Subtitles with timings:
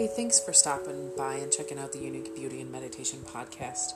[0.00, 3.92] Hey, thanks for stopping by and checking out the Unique Beauty and Meditation podcast.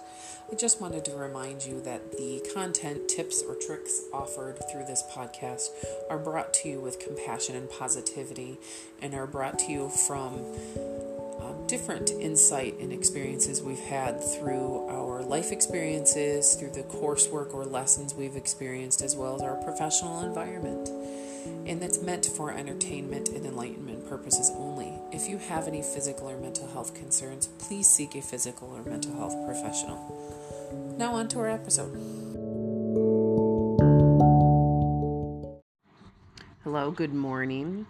[0.53, 5.03] I just wanted to remind you that the content, tips, or tricks offered through this
[5.11, 5.71] podcast
[6.11, 8.59] are brought to you with compassion and positivity
[9.01, 10.45] and are brought to you from
[11.41, 17.65] um, different insight and experiences we've had through our life experiences, through the coursework or
[17.65, 20.91] lessons we've experienced, as well as our professional environment
[21.67, 24.93] and that's meant for entertainment and enlightenment purposes only.
[25.13, 29.15] If you have any physical or mental health concerns, please seek a physical or mental
[29.17, 30.97] health professional.
[30.99, 31.95] Now, on to our episode.
[36.65, 37.87] Hello, good morning.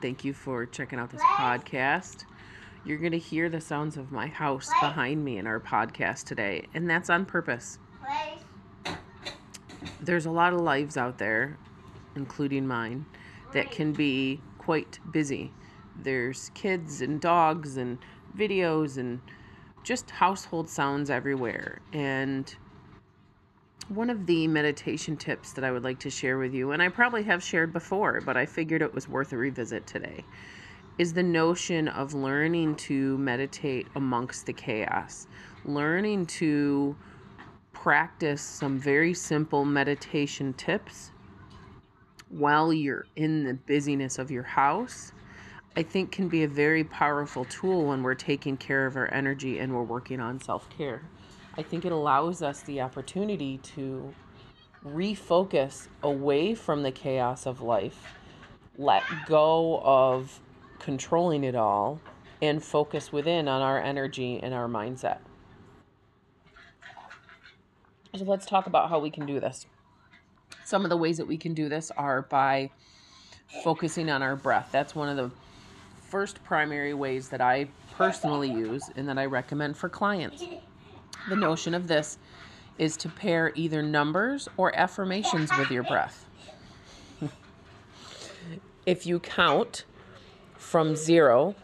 [0.00, 2.24] Thank you for checking out this podcast.
[2.84, 6.66] You're going to hear the sounds of my house behind me in our podcast today,
[6.74, 7.78] and that's on purpose.
[10.00, 11.58] There's a lot of lives out there
[12.16, 13.06] including mine,
[13.52, 15.52] that can be quite busy.
[16.02, 17.98] There's kids and dogs and
[18.36, 19.20] videos and
[19.82, 21.80] just household sounds everywhere.
[21.92, 22.54] And
[23.88, 26.88] one of the meditation tips that I would like to share with you, and I
[26.88, 30.24] probably have shared before, but I figured it was worth a revisit today,
[30.98, 35.26] is the notion of learning to meditate amongst the chaos,
[35.64, 36.96] learning to
[37.72, 41.10] practice some very simple meditation tips
[42.32, 45.12] while you're in the busyness of your house,
[45.76, 49.58] I think can be a very powerful tool when we're taking care of our energy
[49.58, 51.02] and we're working on self care.
[51.56, 54.14] I think it allows us the opportunity to
[54.84, 58.14] refocus away from the chaos of life,
[58.78, 60.40] let go of
[60.78, 62.00] controlling it all,
[62.40, 65.18] and focus within on our energy and our mindset.
[68.16, 69.66] So let's talk about how we can do this.
[70.64, 72.70] Some of the ways that we can do this are by
[73.62, 74.68] focusing on our breath.
[74.72, 75.30] That's one of the
[76.08, 80.44] first primary ways that I personally use and that I recommend for clients.
[81.28, 82.18] The notion of this
[82.78, 86.26] is to pair either numbers or affirmations with your breath.
[88.86, 89.84] if you count
[90.56, 91.54] from zero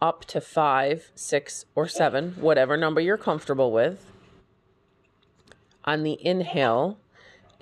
[0.00, 4.04] up to five, six, or seven, whatever number you're comfortable with,
[5.84, 6.98] on the inhale,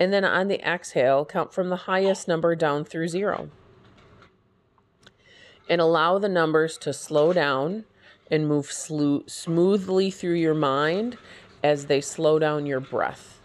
[0.01, 3.51] and then on the exhale, count from the highest number down through zero.
[5.69, 7.85] And allow the numbers to slow down
[8.31, 11.19] and move slo- smoothly through your mind
[11.63, 13.39] as they slow down your breath.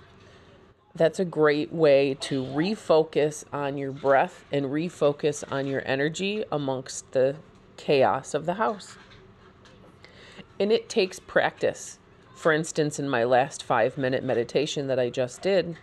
[0.94, 7.12] That's a great way to refocus on your breath and refocus on your energy amongst
[7.12, 7.36] the
[7.76, 8.96] chaos of the house.
[10.58, 11.98] And it takes practice.
[12.34, 15.76] For instance, in my last five minute meditation that I just did,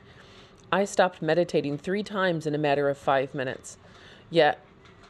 [0.73, 3.78] I stopped meditating three times in a matter of five minutes.
[4.31, 4.59] Yet,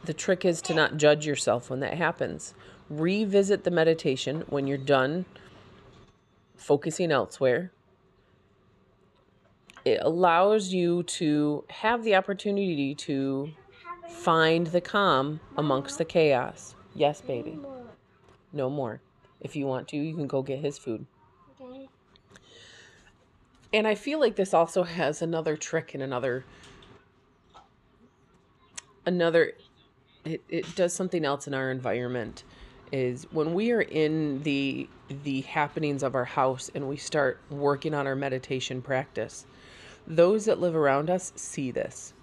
[0.03, 2.53] the trick is to not judge yourself when that happens.
[2.90, 5.24] Revisit the meditation when you're done
[6.57, 7.72] focusing elsewhere.
[9.85, 13.51] It allows you to have the opportunity to
[14.09, 16.75] find the calm amongst the chaos.
[16.94, 17.57] Yes, baby.
[18.51, 19.00] No more.
[19.40, 21.06] If you want to, you can go get his food.
[23.73, 26.45] And I feel like this also has another trick and another
[29.06, 29.53] another
[30.23, 32.44] it, it does something else in our environment
[32.94, 34.88] is when we are in the
[35.23, 39.45] the happenings of our house and we start working on our meditation practice
[40.07, 42.13] those that live around us see this.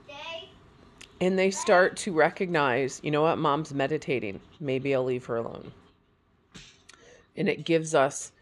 [1.23, 4.41] And they start to recognize you know what mom's meditating.
[4.61, 5.73] Maybe i'll leave her alone.
[7.37, 8.33] And it gives us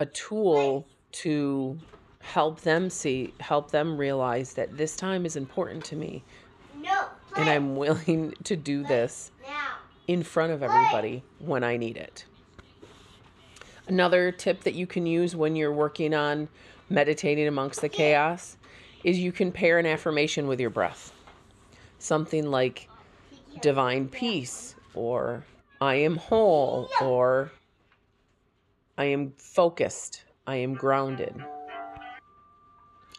[0.00, 1.78] a tool to
[2.20, 6.22] help them see, help them realize that this time is important to me.
[6.80, 7.06] No.
[7.36, 9.32] And I'm willing to do this
[10.06, 12.24] in front of everybody when I need it.
[13.88, 16.48] Another tip that you can use when you're working on
[16.88, 18.56] meditating amongst the chaos
[19.02, 21.12] is you can pair an affirmation with your breath.
[21.98, 22.88] Something like
[23.60, 25.44] divine peace or
[25.80, 27.50] I am whole or
[28.96, 31.42] I am focused, I am grounded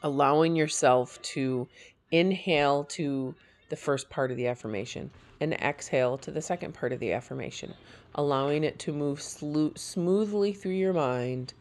[0.04, 1.68] allowing yourself to
[2.12, 3.34] inhale to
[3.70, 5.10] the first part of the affirmation
[5.40, 7.74] and exhale to the second part of the affirmation,
[8.16, 11.54] allowing it to move smoothly through your mind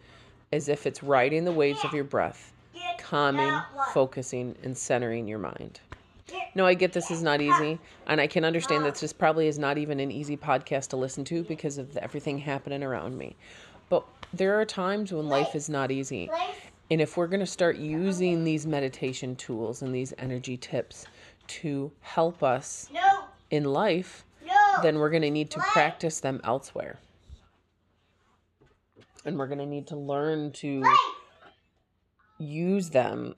[0.53, 2.53] as if it's riding the waves of your breath,
[2.99, 3.57] calming,
[3.95, 5.81] focusing, and centering your mind.
[6.55, 9.59] No, I get this is not easy, and I can understand that this probably is
[9.59, 13.37] not even an easy podcast to listen to because of everything happening around me.
[13.89, 16.29] But there are times when life is not easy,
[16.91, 21.07] and if we're going to start using these meditation tools and these energy tips
[21.47, 23.25] to help us no.
[23.51, 24.83] in life, no.
[24.83, 26.99] then we're going to need to practice them elsewhere.
[29.25, 30.83] And we're going to need to learn to
[32.39, 33.35] use them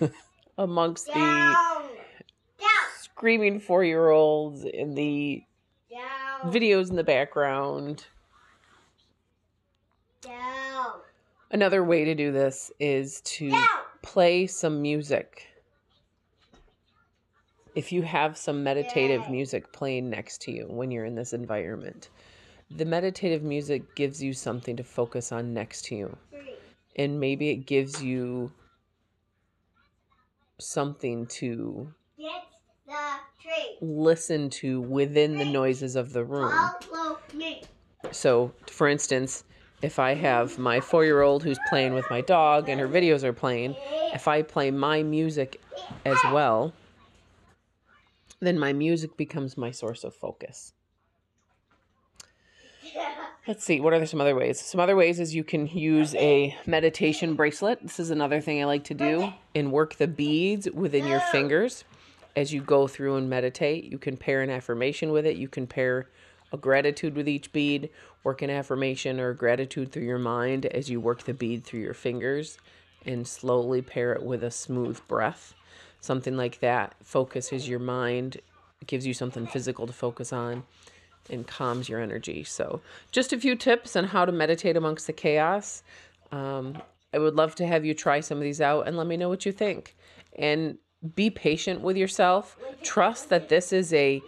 [0.58, 1.82] amongst the Down.
[2.58, 2.68] Down.
[3.00, 5.42] screaming four year olds and the
[5.90, 6.52] Down.
[6.52, 8.06] videos in the background.
[10.22, 11.00] Down.
[11.50, 13.52] Another way to do this is to
[14.02, 15.46] play some music.
[17.74, 22.08] If you have some meditative music playing next to you when you're in this environment,
[22.70, 26.16] the meditative music gives you something to focus on next to you.
[26.96, 28.50] And maybe it gives you
[30.58, 32.42] something to Get
[32.86, 32.92] the
[33.42, 33.76] tree.
[33.80, 36.52] listen to within the noises of the room.
[38.10, 39.44] So, for instance,
[39.82, 43.22] if I have my four year old who's playing with my dog and her videos
[43.22, 43.76] are playing,
[44.14, 45.60] if I play my music
[46.04, 46.72] as well,
[48.40, 50.72] then my music becomes my source of focus.
[53.46, 54.60] Let's see, what are some other ways?
[54.60, 57.80] Some other ways is you can use a meditation bracelet.
[57.80, 61.84] This is another thing I like to do and work the beads within your fingers
[62.34, 63.84] as you go through and meditate.
[63.84, 65.36] You can pair an affirmation with it.
[65.36, 66.08] You can pair
[66.52, 67.90] a gratitude with each bead,
[68.24, 71.94] work an affirmation or gratitude through your mind as you work the bead through your
[71.94, 72.58] fingers
[73.04, 75.54] and slowly pair it with a smooth breath.
[76.00, 78.38] Something like that focuses your mind,
[78.86, 80.64] gives you something physical to focus on
[81.30, 82.44] and calms your energy.
[82.44, 85.82] So, just a few tips on how to meditate amongst the chaos.
[86.30, 86.80] Um,
[87.12, 89.28] I would love to have you try some of these out and let me know
[89.28, 89.96] what you think.
[90.38, 90.78] And
[91.14, 92.56] be patient with yourself.
[92.82, 94.22] Trust that this is a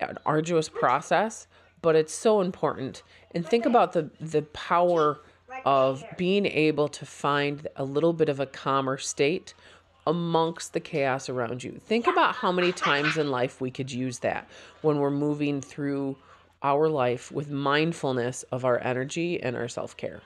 [0.00, 1.46] an arduous process,
[1.84, 3.02] but it's so important.
[3.32, 5.20] And think about the the power
[5.66, 9.52] of being able to find a little bit of a calmer state
[10.06, 11.72] amongst the chaos around you.
[11.72, 14.48] Think about how many times in life we could use that
[14.80, 16.16] when we're moving through
[16.62, 20.22] our life with mindfulness of our energy and our self care.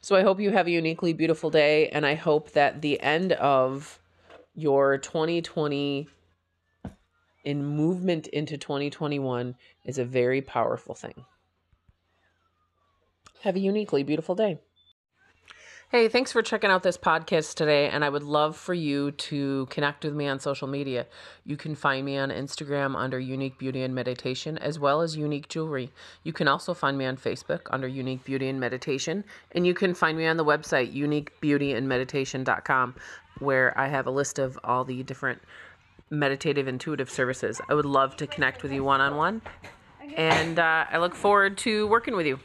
[0.00, 3.32] So I hope you have a uniquely beautiful day, and I hope that the end
[3.32, 3.98] of
[4.54, 6.06] your 2020
[7.44, 9.54] in movement into 2021
[9.84, 11.24] is a very powerful thing.
[13.42, 14.58] Have a uniquely beautiful day.
[15.90, 17.88] Hey, thanks for checking out this podcast today.
[17.88, 21.06] And I would love for you to connect with me on social media.
[21.44, 25.48] You can find me on Instagram under Unique Beauty and Meditation, as well as Unique
[25.48, 25.92] Jewelry.
[26.24, 29.22] You can also find me on Facebook under Unique Beauty and Meditation.
[29.52, 32.94] And you can find me on the website, uniquebeautyandmeditation.com,
[33.38, 35.42] where I have a list of all the different
[36.10, 37.60] meditative intuitive services.
[37.68, 39.42] I would love to connect with you one on one.
[40.16, 42.38] And uh, I look forward to working with you.